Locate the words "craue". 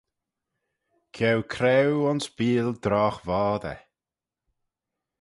1.53-2.05